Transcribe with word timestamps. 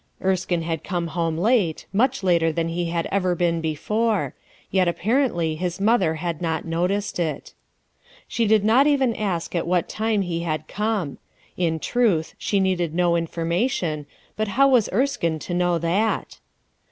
Erskine 0.25 0.63
had 0.63 0.83
come 0.83 1.09
home 1.13 1.37
late 1.37 1.85
much 1.93 2.23
later 2.23 2.51
than 2.51 2.69
he 2.69 2.85
had 2.85 3.05
ever 3.11 3.35
been 3.35 3.61
before; 3.61 4.33
yet 4.71 4.87
apparently 4.87 5.53
his 5.53 5.79
mother 5.79 6.15
had 6.15 6.41
not 6.41 6.65
noticed 6.65 7.19
it. 7.19 7.53
She 8.27 8.47
did 8.47 8.63
not 8.65 8.87
even 8.87 9.15
ask 9.15 9.53
at 9.53 9.67
what 9.67 9.87
time 9.87 10.23
he 10.23 10.39
had 10.39 10.67
come. 10.67 11.19
In 11.55 11.77
truth 11.77 12.33
she 12.39 12.59
needed 12.59 12.95
no 12.95 13.15
information, 13.15 14.07
but 14.35 14.47
how 14.47 14.67
was 14.69 14.89
Erskine 14.91 15.37
to 15.37 15.53
know 15.53 15.77
that? 15.77 16.39